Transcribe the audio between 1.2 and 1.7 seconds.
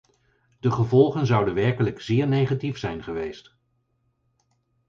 zouden